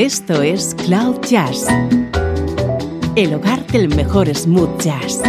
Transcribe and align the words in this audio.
Esto 0.00 0.40
es 0.40 0.74
Cloud 0.86 1.20
Jazz, 1.28 1.66
el 3.16 3.34
hogar 3.34 3.66
del 3.66 3.94
mejor 3.94 4.34
smooth 4.34 4.80
jazz, 4.80 5.20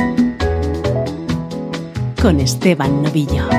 con 2.22 2.40
Esteban 2.40 3.04
Novillo. 3.04 3.50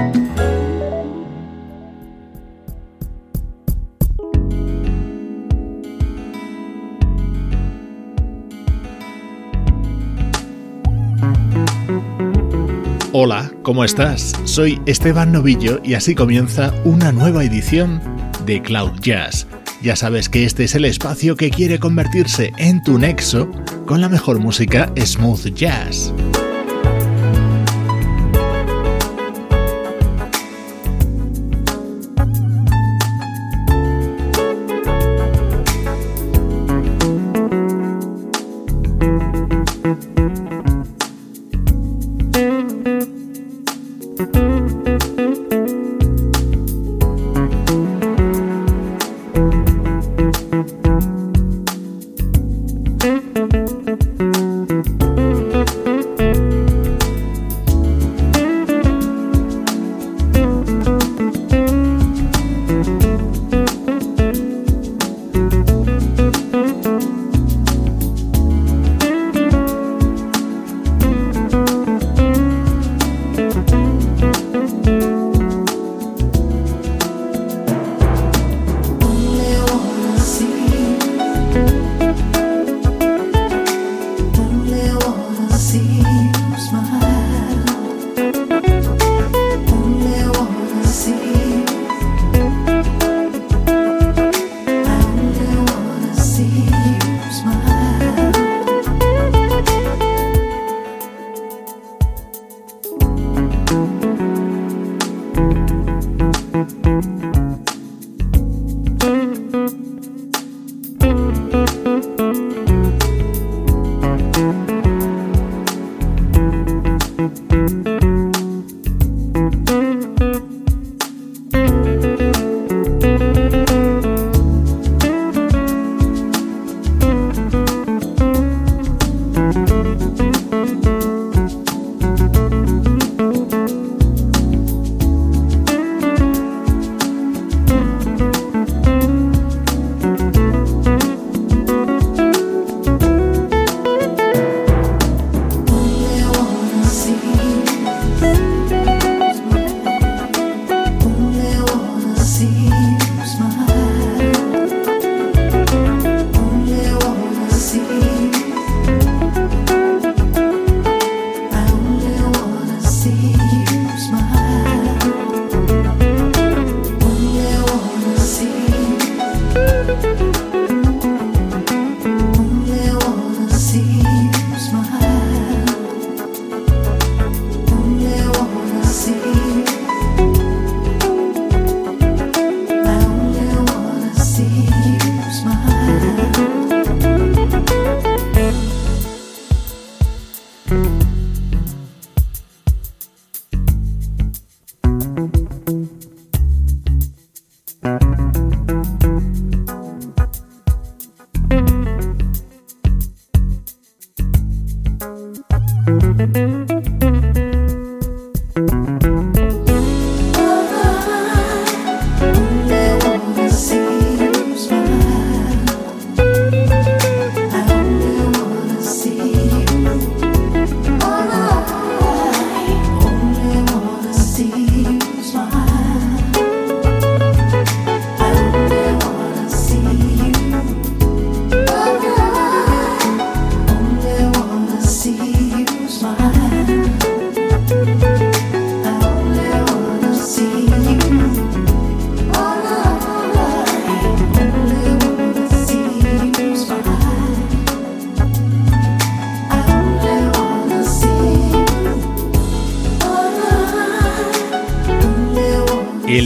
Hola, 13.12 13.52
¿cómo 13.62 13.84
estás? 13.84 14.32
Soy 14.44 14.80
Esteban 14.86 15.30
Novillo 15.30 15.78
y 15.84 15.92
así 15.92 16.14
comienza 16.14 16.72
una 16.84 17.12
nueva 17.12 17.44
edición 17.44 18.00
de 18.46 18.62
Cloud 18.62 18.98
Jazz. 19.02 19.46
Ya 19.82 19.96
sabes 19.96 20.28
que 20.28 20.44
este 20.44 20.64
es 20.64 20.76
el 20.76 20.84
espacio 20.84 21.34
que 21.34 21.50
quiere 21.50 21.80
convertirse 21.80 22.52
en 22.56 22.82
tu 22.84 22.98
nexo 22.98 23.50
con 23.84 24.00
la 24.00 24.08
mejor 24.08 24.38
música 24.38 24.92
smooth 24.96 25.52
jazz. 25.54 26.12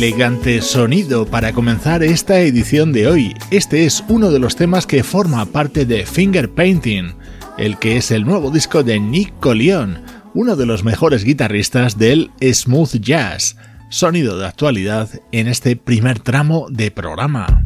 Elegante 0.07 0.63
sonido 0.63 1.27
para 1.27 1.53
comenzar 1.53 2.05
esta 2.05 2.39
edición 2.39 2.93
de 2.93 3.09
hoy. 3.09 3.35
Este 3.51 3.87
es 3.87 4.05
uno 4.07 4.31
de 4.31 4.39
los 4.39 4.55
temas 4.55 4.87
que 4.87 5.03
forma 5.03 5.45
parte 5.47 5.85
de 5.85 6.07
Finger 6.07 6.49
Painting, 6.49 7.13
el 7.59 7.77
que 7.81 7.97
es 7.97 8.13
el 8.13 8.25
nuevo 8.25 8.53
disco 8.53 8.85
de 8.85 9.01
Nick 9.01 9.37
Colion, 9.41 10.01
uno 10.33 10.55
de 10.55 10.65
los 10.65 10.85
mejores 10.85 11.25
guitarristas 11.25 11.99
del 11.99 12.31
smooth 12.41 13.01
jazz. 13.01 13.57
Sonido 13.91 14.39
de 14.39 14.47
actualidad 14.47 15.11
en 15.33 15.49
este 15.49 15.75
primer 15.75 16.21
tramo 16.21 16.69
de 16.71 16.93
programa. 16.93 17.65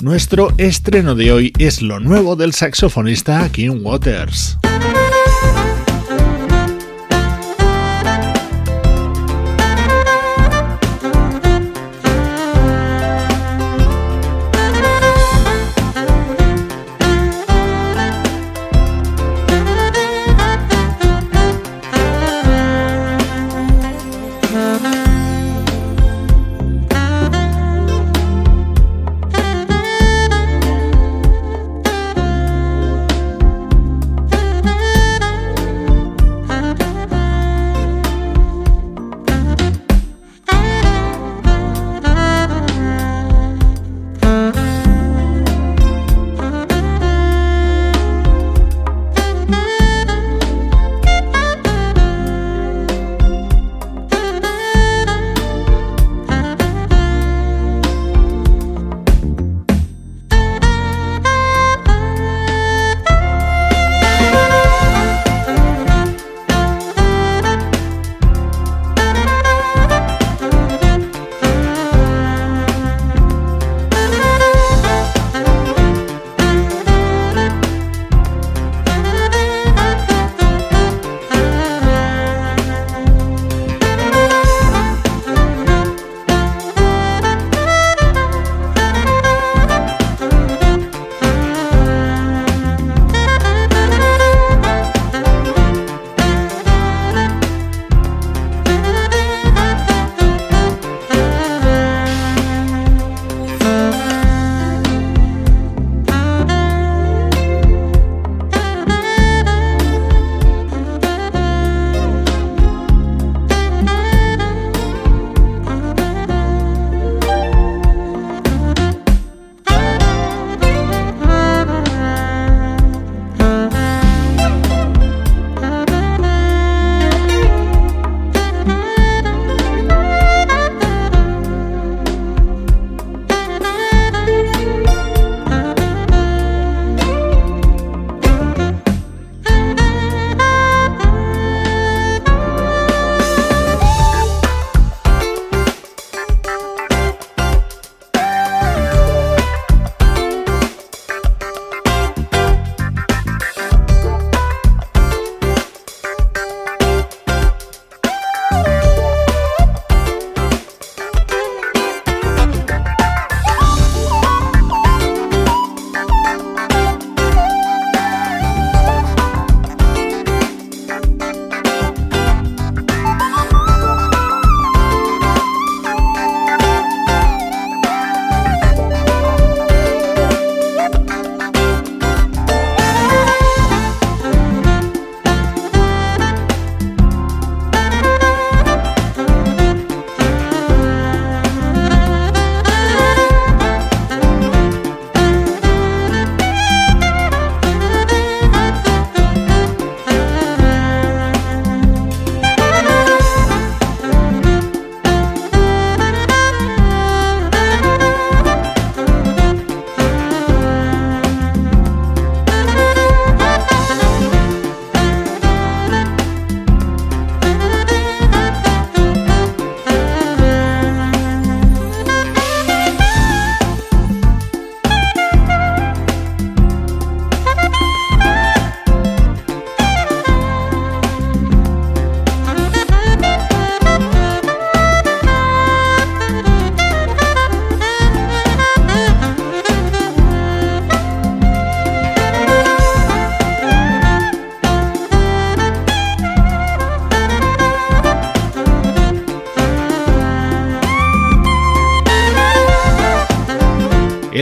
Nuestro 0.00 0.52
estreno 0.58 1.14
de 1.14 1.30
hoy 1.30 1.52
es 1.60 1.80
lo 1.80 2.00
nuevo 2.00 2.34
del 2.34 2.54
saxofonista 2.54 3.48
Kim 3.52 3.86
Waters. 3.86 4.58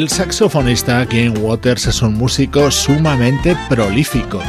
El 0.03 0.09
saxofonista 0.09 1.07
Ken 1.07 1.33
Waters 1.39 1.87
es 1.87 2.03
un 2.03 2.15
músico 2.15 2.73
sumamente 2.73 3.57
prolífico. 3.69 4.41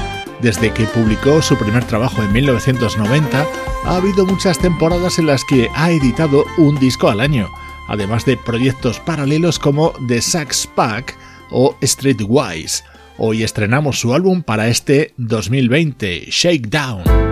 Desde 0.42 0.74
que 0.74 0.86
publicó 0.86 1.44
su 1.44 1.56
primer 1.56 1.84
trabajo 1.84 2.24
en 2.24 2.34
1990, 2.34 3.46
ha 3.86 3.96
habido 3.96 4.26
muchas 4.26 4.58
temporadas 4.58 5.20
en 5.20 5.28
las 5.28 5.46
que 5.46 5.70
ha 5.76 5.92
editado 5.92 6.44
un 6.58 6.80
disco 6.80 7.08
al 7.08 7.20
año, 7.20 7.52
además 7.88 8.26
de 8.26 8.36
proyectos 8.36 9.00
paralelos 9.00 9.60
como 9.60 9.94
The 10.08 10.24
Sax 10.24 10.66
Pack 10.74 11.16
o 11.52 11.76
Streetwise. 11.84 12.84
Hoy 13.20 13.44
estrenamos 13.44 14.00
su 14.00 14.16
álbum 14.16 14.42
para 14.42 14.70
este 14.70 15.14
2020, 15.18 16.30
Shakedown. 16.32 17.23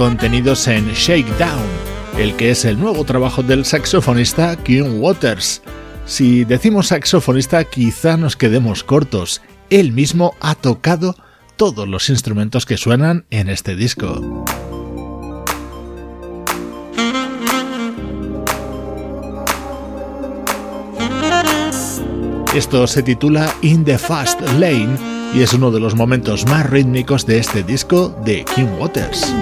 Contenidos 0.00 0.66
en 0.66 0.90
Shakedown, 0.94 1.60
el 2.16 2.34
que 2.36 2.52
es 2.52 2.64
el 2.64 2.80
nuevo 2.80 3.04
trabajo 3.04 3.42
del 3.42 3.66
saxofonista 3.66 4.56
Kim 4.56 4.98
Waters. 4.98 5.60
Si 6.06 6.44
decimos 6.44 6.86
saxofonista 6.86 7.64
quizá 7.64 8.16
nos 8.16 8.34
quedemos 8.34 8.82
cortos, 8.82 9.42
él 9.68 9.92
mismo 9.92 10.34
ha 10.40 10.54
tocado 10.54 11.16
todos 11.56 11.86
los 11.86 12.08
instrumentos 12.08 12.64
que 12.64 12.78
suenan 12.78 13.26
en 13.28 13.50
este 13.50 13.76
disco. 13.76 14.46
Esto 22.54 22.86
se 22.86 23.02
titula 23.02 23.54
In 23.60 23.84
the 23.84 23.98
Fast 23.98 24.40
Lane 24.58 25.19
y 25.34 25.42
es 25.42 25.52
uno 25.52 25.70
de 25.70 25.80
los 25.80 25.94
momentos 25.94 26.46
más 26.46 26.68
rítmicos 26.68 27.26
de 27.26 27.38
este 27.38 27.62
disco 27.62 28.14
de 28.24 28.44
Kim 28.44 28.68
Waters. 28.78 29.32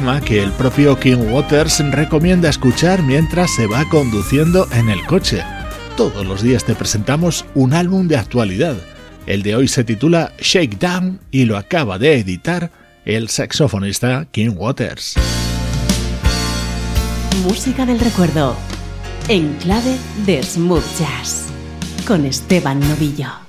Tema 0.00 0.20
que 0.20 0.42
el 0.42 0.50
propio 0.50 0.98
King 0.98 1.30
Waters 1.30 1.78
recomienda 1.92 2.48
escuchar 2.48 3.00
mientras 3.04 3.54
se 3.54 3.68
va 3.68 3.88
conduciendo 3.88 4.66
en 4.72 4.88
el 4.88 5.00
coche. 5.06 5.40
Todos 5.96 6.26
los 6.26 6.42
días 6.42 6.64
te 6.64 6.74
presentamos 6.74 7.44
un 7.54 7.74
álbum 7.74 8.08
de 8.08 8.16
actualidad. 8.16 8.74
El 9.26 9.44
de 9.44 9.54
hoy 9.54 9.68
se 9.68 9.84
titula 9.84 10.32
Shakedown 10.40 11.20
y 11.30 11.44
lo 11.44 11.56
acaba 11.56 12.00
de 12.00 12.18
editar 12.18 12.72
el 13.04 13.28
saxofonista 13.28 14.26
King 14.32 14.56
Waters. 14.56 15.14
Música 17.44 17.86
del 17.86 18.00
recuerdo, 18.00 18.56
en 19.28 19.54
clave 19.58 19.96
de 20.26 20.42
smooth 20.42 20.82
jazz, 20.98 21.44
con 22.04 22.24
Esteban 22.24 22.80
Novillo. 22.80 23.43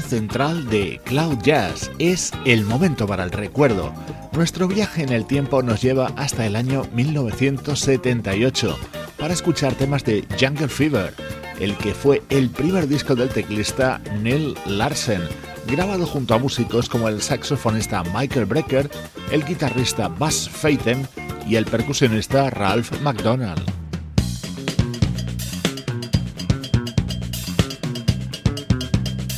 Central 0.00 0.68
de 0.68 1.00
Cloud 1.04 1.38
Jazz. 1.42 1.90
Es 1.98 2.32
el 2.44 2.64
momento 2.64 3.06
para 3.06 3.24
el 3.24 3.30
recuerdo. 3.30 3.92
Nuestro 4.32 4.66
viaje 4.68 5.02
en 5.02 5.10
el 5.10 5.26
tiempo 5.26 5.62
nos 5.62 5.82
lleva 5.82 6.12
hasta 6.16 6.46
el 6.46 6.56
año 6.56 6.84
1978 6.94 8.78
para 9.18 9.34
escuchar 9.34 9.74
temas 9.74 10.04
de 10.04 10.24
Jungle 10.40 10.68
Fever, 10.68 11.14
el 11.60 11.76
que 11.76 11.92
fue 11.94 12.22
el 12.30 12.48
primer 12.50 12.88
disco 12.88 13.14
del 13.14 13.28
teclista 13.28 14.00
Neil 14.22 14.56
Larsen, 14.66 15.22
grabado 15.66 16.06
junto 16.06 16.34
a 16.34 16.38
músicos 16.38 16.88
como 16.88 17.08
el 17.08 17.20
saxofonista 17.20 18.02
Michael 18.04 18.46
Brecker, 18.46 18.90
el 19.30 19.44
guitarrista 19.44 20.08
Buzz 20.08 20.48
Feiten 20.48 21.06
y 21.46 21.56
el 21.56 21.66
percusionista 21.66 22.50
Ralph 22.50 23.00
McDonald. 23.02 23.81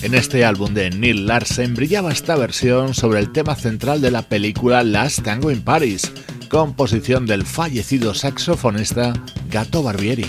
En 0.04 0.12
este 0.12 0.44
álbum 0.44 0.74
de 0.74 0.90
Neil 0.90 1.26
Larsen 1.26 1.72
brillaba 1.74 2.12
esta 2.12 2.36
versión 2.36 2.92
sobre 2.92 3.20
el 3.20 3.32
tema 3.32 3.56
central 3.56 4.02
de 4.02 4.10
la 4.10 4.20
película 4.20 4.84
Last 4.84 5.22
Tango 5.22 5.50
in 5.50 5.62
Paris, 5.62 6.12
composición 6.50 7.24
del 7.24 7.46
fallecido 7.46 8.12
saxofonista 8.12 9.14
Gato 9.50 9.82
Barbieri. 9.82 10.26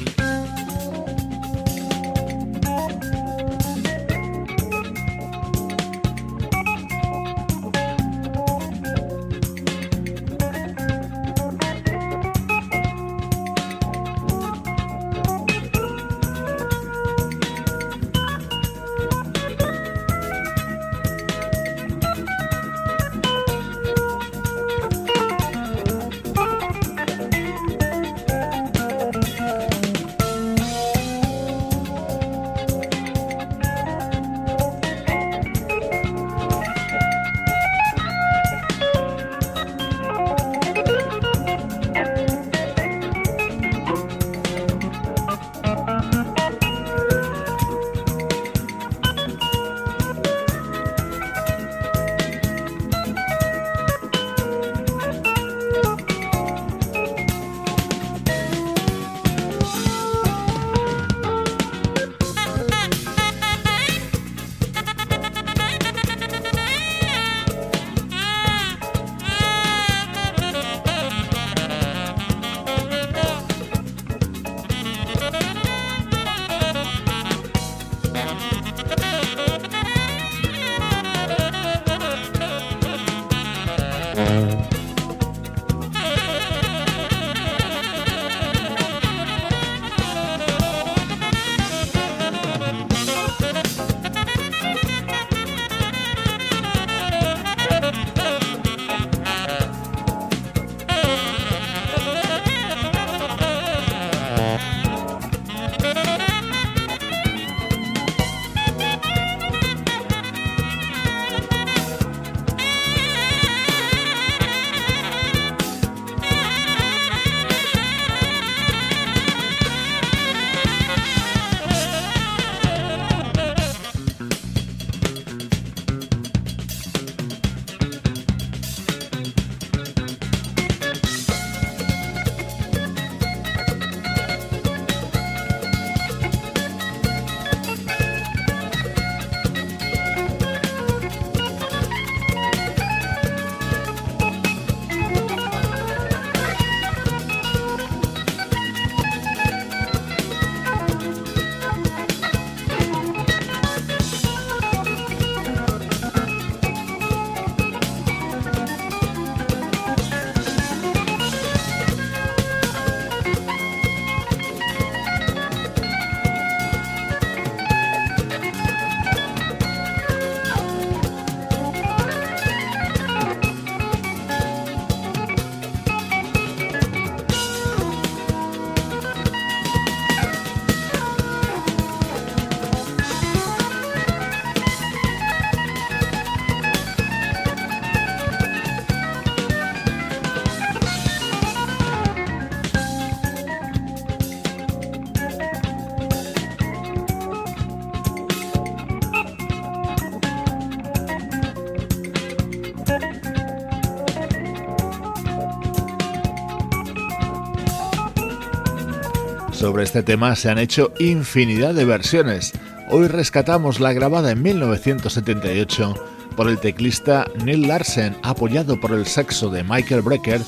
Sobre 209.76 209.84
este 209.84 210.04
tema 210.04 210.38
se 210.38 210.50
han 210.50 210.58
hecho 210.58 210.94
infinidad 211.00 211.74
de 211.74 211.84
versiones. 211.84 212.54
Hoy 212.90 213.10
rescatamos 213.10 213.82
la 213.82 213.92
grabada 213.92 214.32
en 214.32 214.42
1978 214.42 215.96
por 216.38 216.48
el 216.48 216.60
teclista 216.60 217.28
Neil 217.44 217.68
Larsen, 217.68 218.16
apoyado 218.24 218.80
por 218.80 218.94
el 218.94 219.06
saxo 219.06 219.50
de 219.50 219.66
Michael 219.66 220.02
Brecker 220.02 220.40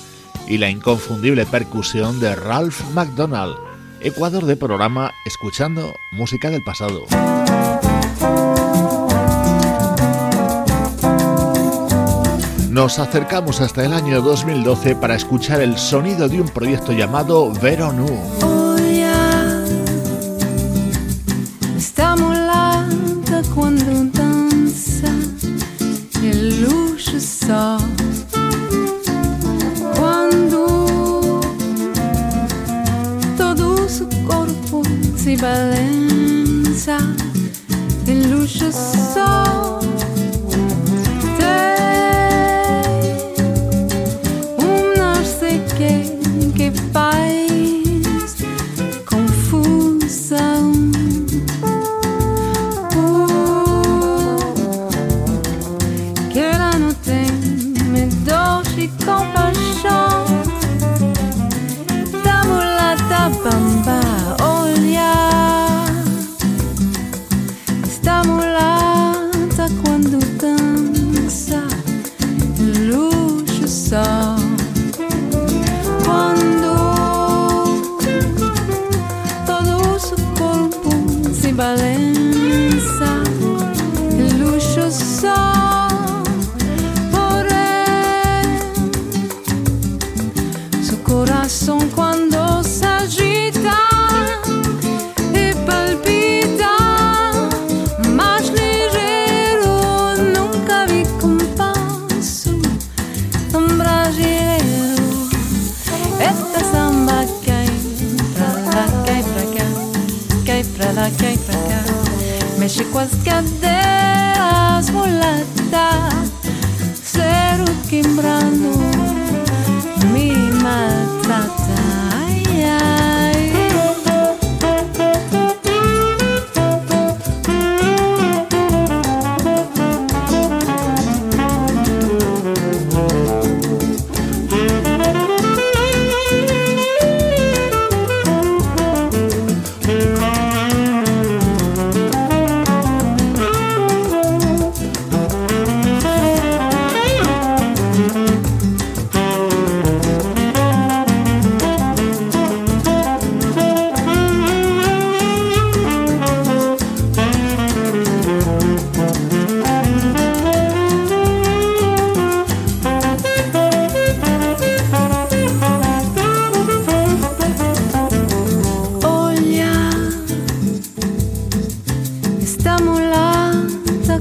y 0.48 0.60
la 0.60 0.70
inconfundible 0.70 1.46
percusión 1.46 2.22
de 2.22 2.36
Ralph 2.36 2.80
McDonald, 2.94 3.58
Ecuador 4.00 4.46
de 4.46 4.56
programa 4.56 5.12
escuchando 5.26 5.94
música 6.14 6.50
del 6.50 6.64
pasado. 6.64 7.02
Nos 12.70 12.98
acercamos 12.98 13.60
hasta 13.60 13.84
el 13.84 13.92
año 13.92 14.22
2012 14.22 14.96
para 14.96 15.16
escuchar 15.16 15.60
el 15.60 15.78
sonido 15.78 16.30
de 16.30 16.40
un 16.40 16.48
proyecto 16.48 16.94
llamado 16.94 17.52
Veronu. 17.52 18.57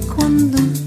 kondum. 0.01 0.86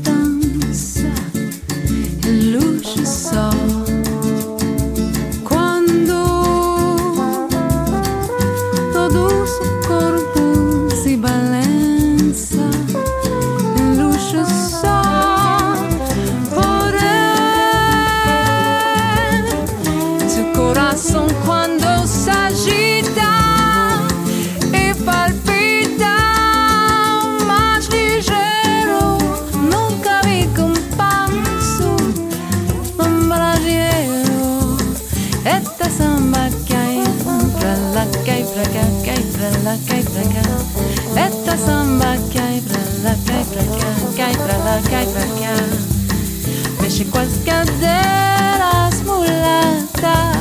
cá 44.90 45.04
e 45.04 45.08
pra 45.08 45.22
cá. 45.22 46.82
Mexe 46.82 47.06
com 47.06 47.20
as 47.20 47.38
cadeiras, 47.46 49.02
mulata. 49.06 50.34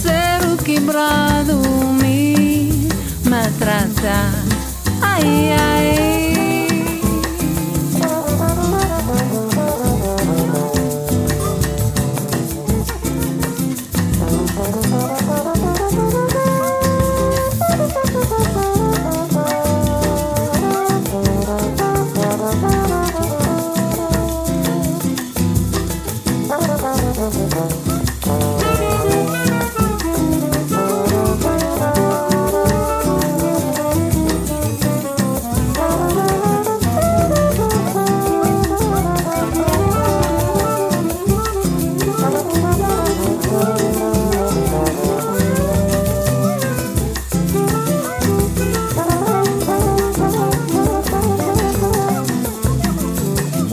Zero 0.00 0.56
quebrado 0.56 1.56
me 2.00 2.88
maltrata. 3.24 4.32
Ai, 5.00 5.52
ai. 5.52 6.11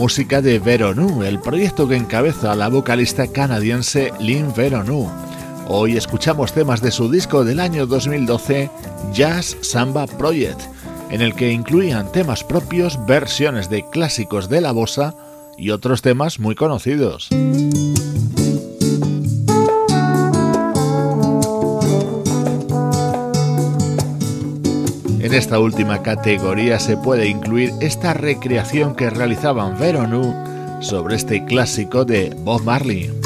música 0.00 0.40
de 0.40 0.58
Veronu, 0.58 1.24
el 1.24 1.38
proyecto 1.40 1.86
que 1.86 1.94
encabeza 1.94 2.54
la 2.54 2.68
vocalista 2.68 3.26
canadiense 3.26 4.14
Lynn 4.18 4.54
Veronu. 4.56 5.10
Hoy 5.68 5.98
escuchamos 5.98 6.54
temas 6.54 6.80
de 6.80 6.90
su 6.90 7.10
disco 7.10 7.44
del 7.44 7.60
año 7.60 7.86
2012, 7.86 8.70
Jazz 9.12 9.58
Samba 9.60 10.06
Project, 10.06 10.58
en 11.10 11.20
el 11.20 11.34
que 11.34 11.52
incluían 11.52 12.10
temas 12.12 12.42
propios, 12.42 12.98
versiones 13.04 13.68
de 13.68 13.84
clásicos 13.90 14.48
de 14.48 14.62
la 14.62 14.72
bossa 14.72 15.14
y 15.58 15.68
otros 15.68 16.00
temas 16.00 16.40
muy 16.40 16.54
conocidos. 16.54 17.28
En 25.30 25.36
esta 25.36 25.60
última 25.60 26.02
categoría 26.02 26.80
se 26.80 26.96
puede 26.96 27.28
incluir 27.28 27.72
esta 27.80 28.14
recreación 28.14 28.96
que 28.96 29.10
realizaban 29.10 29.78
Veronu 29.78 30.34
sobre 30.80 31.14
este 31.14 31.44
clásico 31.44 32.04
de 32.04 32.34
Bob 32.42 32.64
Marley. 32.64 33.19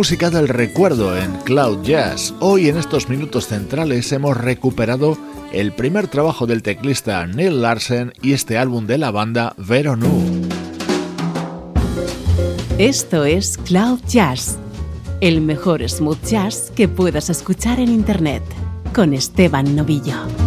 Música 0.00 0.30
del 0.30 0.48
recuerdo 0.48 1.14
en 1.14 1.30
Cloud 1.44 1.82
Jazz. 1.82 2.32
Hoy 2.40 2.70
en 2.70 2.78
estos 2.78 3.10
minutos 3.10 3.48
centrales 3.48 4.10
hemos 4.12 4.34
recuperado 4.34 5.18
el 5.52 5.72
primer 5.72 6.08
trabajo 6.08 6.46
del 6.46 6.62
teclista 6.62 7.26
Neil 7.26 7.60
Larsen 7.60 8.14
y 8.22 8.32
este 8.32 8.56
álbum 8.56 8.86
de 8.86 8.96
la 8.96 9.10
banda 9.10 9.52
Veronu. 9.58 10.08
Esto 12.78 13.26
es 13.26 13.58
Cloud 13.58 14.00
Jazz, 14.08 14.56
el 15.20 15.42
mejor 15.42 15.86
smooth 15.86 16.24
jazz 16.24 16.72
que 16.74 16.88
puedas 16.88 17.28
escuchar 17.28 17.78
en 17.78 17.90
Internet, 17.90 18.42
con 18.94 19.12
Esteban 19.12 19.76
Novillo. 19.76 20.39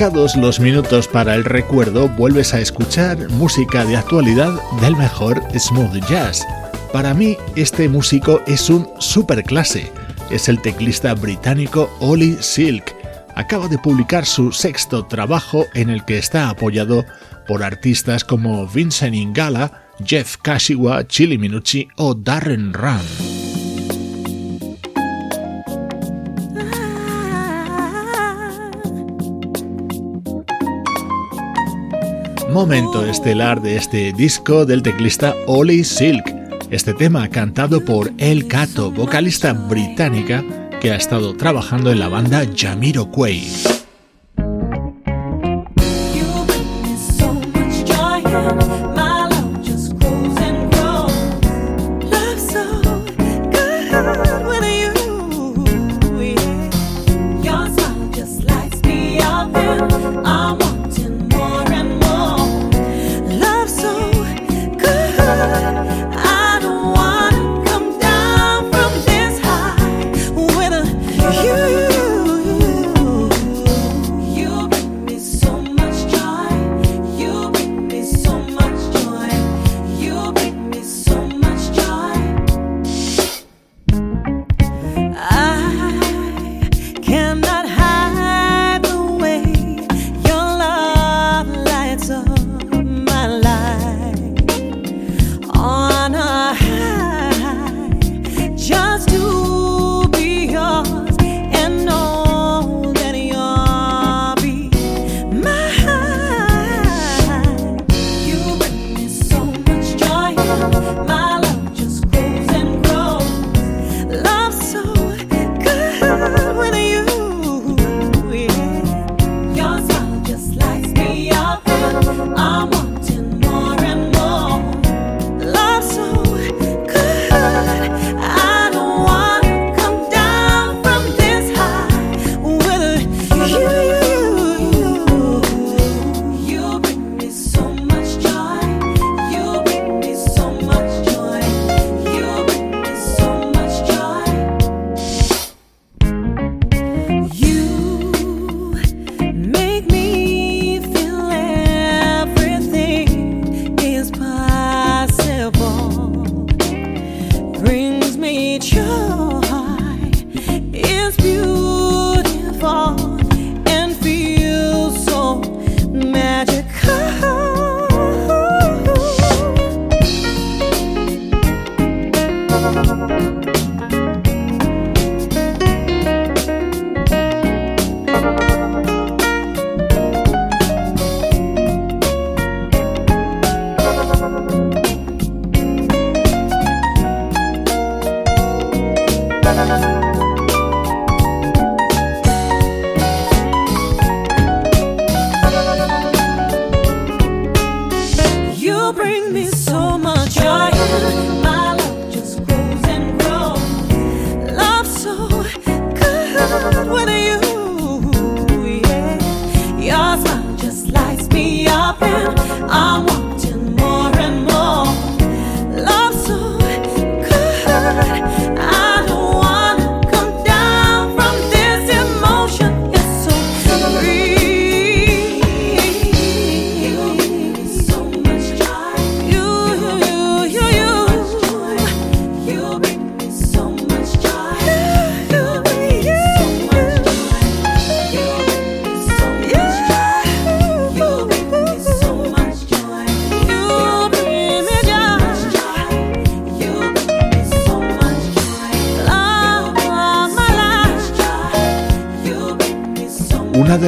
Marcados 0.00 0.36
los 0.36 0.60
minutos 0.60 1.08
para 1.08 1.34
el 1.34 1.42
recuerdo, 1.42 2.08
vuelves 2.08 2.54
a 2.54 2.60
escuchar 2.60 3.28
música 3.30 3.84
de 3.84 3.96
actualidad 3.96 4.52
del 4.80 4.94
mejor 4.94 5.42
smooth 5.58 6.08
jazz. 6.08 6.46
Para 6.92 7.14
mí, 7.14 7.36
este 7.56 7.88
músico 7.88 8.40
es 8.46 8.70
un 8.70 8.88
superclase. 9.00 9.90
Es 10.30 10.48
el 10.48 10.62
teclista 10.62 11.14
británico 11.14 11.90
Ollie 11.98 12.40
Silk. 12.40 12.94
Acaba 13.34 13.66
de 13.66 13.78
publicar 13.78 14.24
su 14.24 14.52
sexto 14.52 15.04
trabajo 15.04 15.66
en 15.74 15.90
el 15.90 16.04
que 16.04 16.18
está 16.18 16.48
apoyado 16.48 17.04
por 17.48 17.64
artistas 17.64 18.22
como 18.22 18.68
Vincent 18.68 19.16
Ingala, 19.16 19.88
Jeff 20.04 20.36
Kashiwa, 20.36 21.08
Chili 21.08 21.38
Minucci 21.38 21.88
o 21.96 22.14
Darren 22.14 22.72
Ram. 22.72 23.27
Momento 32.58 33.06
estelar 33.06 33.62
de 33.62 33.76
este 33.76 34.12
disco 34.12 34.66
del 34.66 34.82
teclista 34.82 35.32
Ollie 35.46 35.84
Silk. 35.84 36.24
Este 36.72 36.92
tema 36.92 37.28
cantado 37.28 37.84
por 37.84 38.10
El 38.18 38.48
Cato, 38.48 38.90
vocalista 38.90 39.52
británica 39.52 40.44
que 40.80 40.90
ha 40.90 40.96
estado 40.96 41.36
trabajando 41.36 41.92
en 41.92 42.00
la 42.00 42.08
banda 42.08 42.42
Jamiroquai. 42.56 43.77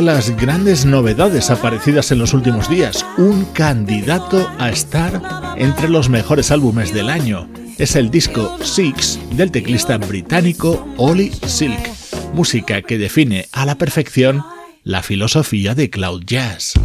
Las 0.02 0.30
grandes 0.36 0.86
novedades 0.86 1.50
aparecidas 1.50 2.10
en 2.12 2.18
los 2.18 2.32
últimos 2.32 2.70
días, 2.70 3.04
un 3.18 3.44
candidato 3.46 4.50
a 4.58 4.70
estar 4.70 5.20
entre 5.56 5.88
los 5.88 6.08
mejores 6.08 6.50
álbumes 6.50 6.94
del 6.94 7.10
año. 7.10 7.48
Es 7.76 7.96
el 7.96 8.10
disco 8.10 8.56
Six 8.62 9.18
del 9.36 9.50
teclista 9.50 9.98
británico 9.98 10.88
Ollie 10.96 11.32
Silk, 11.46 11.90
música 12.32 12.82
que 12.82 12.98
define 12.98 13.48
a 13.52 13.66
la 13.66 13.74
perfección 13.76 14.42
la 14.84 15.02
filosofía 15.02 15.74
de 15.74 15.90
Cloud 15.90 16.22
Jazz. 16.24 16.79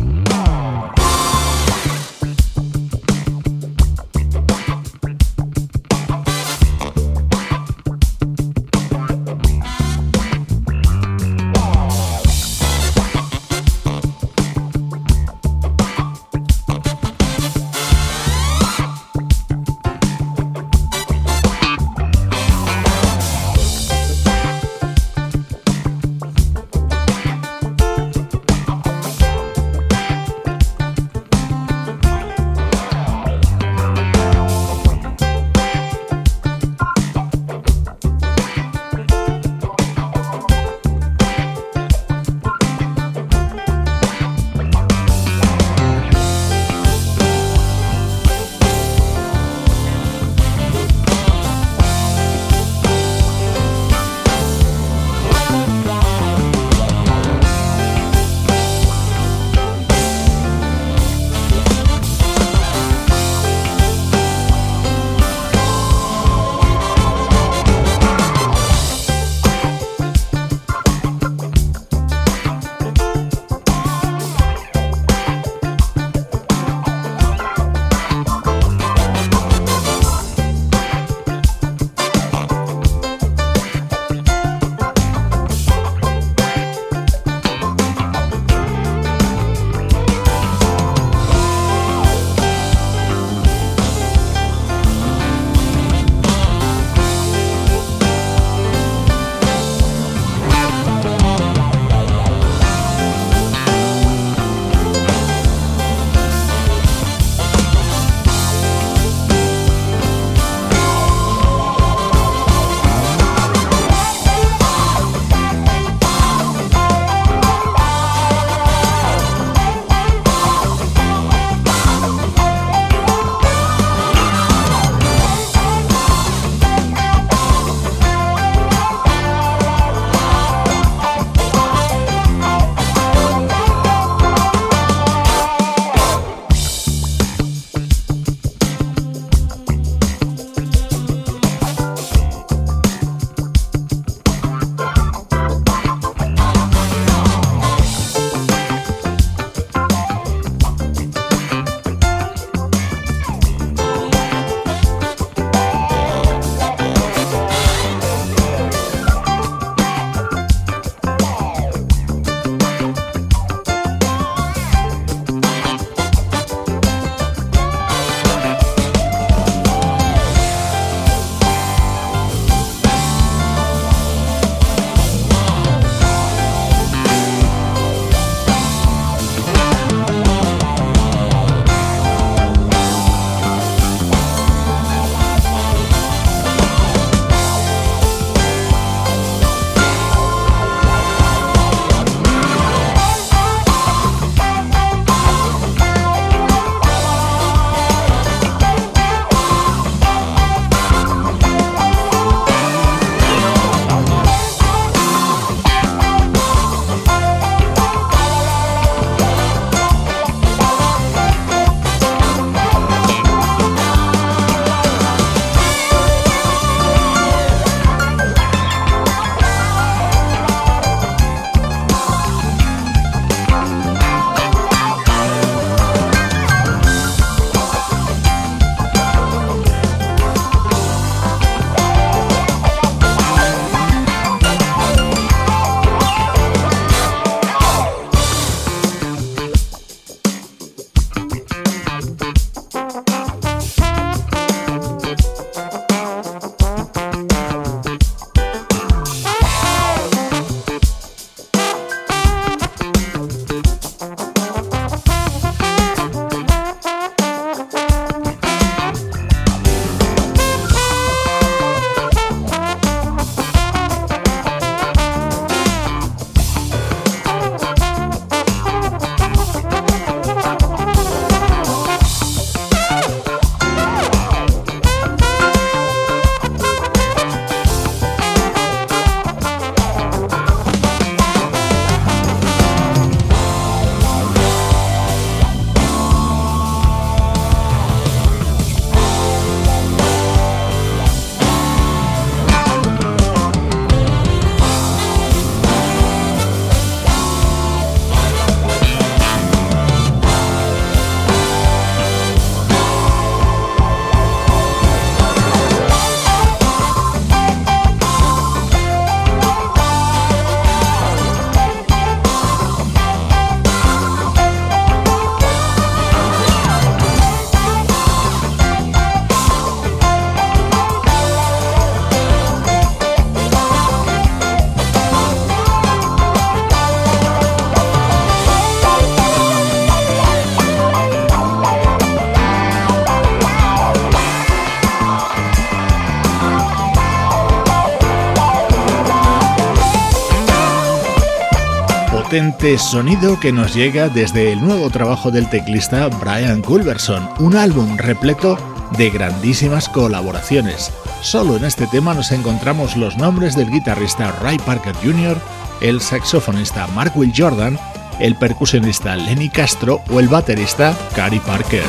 Potente 342.36 342.77
sonido 342.77 343.39
que 343.39 343.53
nos 343.53 343.73
llega 343.73 344.09
desde 344.09 344.51
el 344.51 344.59
nuevo 344.59 344.89
trabajo 344.89 345.31
del 345.31 345.49
teclista 345.49 346.09
Brian 346.09 346.61
Culverson, 346.61 347.29
un 347.39 347.55
álbum 347.55 347.95
repleto 347.95 348.57
de 348.97 349.09
grandísimas 349.09 349.88
colaboraciones. 349.88 350.91
Solo 351.21 351.55
en 351.55 351.63
este 351.63 351.88
tema 351.88 352.13
nos 352.13 352.33
encontramos 352.33 352.97
los 352.97 353.15
nombres 353.15 353.55
del 353.55 353.71
guitarrista 353.71 354.33
Ray 354.41 354.57
Parker 354.57 354.95
Jr., 354.95 355.38
el 355.79 356.01
saxofonista 356.01 356.88
Mark 356.88 357.13
Will 357.15 357.31
Jordan, 357.33 357.79
el 358.19 358.36
percusionista 358.36 359.15
Lenny 359.15 359.47
Castro 359.47 360.01
o 360.11 360.19
el 360.19 360.27
baterista 360.27 360.93
Cary 361.15 361.39
Parker. 361.39 361.86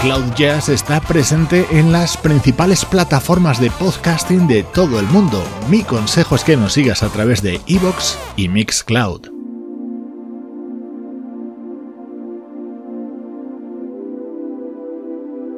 Cloud 0.00 0.34
Jazz 0.36 0.68
está 0.68 1.00
presente 1.00 1.66
en 1.70 1.90
las 1.90 2.16
principales 2.16 2.84
plataformas 2.84 3.60
de 3.60 3.70
podcasting 3.70 4.46
de 4.46 4.62
todo 4.62 5.00
el 5.00 5.06
mundo. 5.06 5.42
Mi 5.70 5.82
consejo 5.82 6.36
es 6.36 6.44
que 6.44 6.56
nos 6.56 6.74
sigas 6.74 7.02
a 7.02 7.08
través 7.08 7.42
de 7.42 7.60
Evox 7.66 8.18
y 8.36 8.48
Mixcloud. 8.48 9.28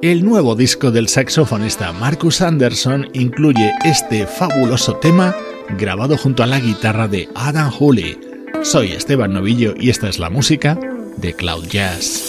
El 0.03 0.25
nuevo 0.25 0.55
disco 0.55 0.93
del 0.93 1.09
saxofonista 1.09 1.93
Marcus 1.93 2.41
Anderson 2.41 3.09
incluye 3.15 3.73
este 3.85 4.27
fabuloso 4.27 4.95
tema 4.97 5.35
grabado 5.77 6.17
junto 6.17 6.45
a 6.45 6.47
la 6.47 6.61
guitarra 6.61 7.09
de 7.09 7.29
Adam 7.35 7.73
Hooley. 7.73 8.17
Soy 8.63 8.93
Esteban 8.93 9.33
Novillo 9.33 9.75
y 9.77 9.91
esta 9.91 10.09
es 10.09 10.21
la 10.21 10.31
música 10.31 10.79
de 11.17 11.35
Cloud 11.35 11.67
Jazz. 11.67 12.29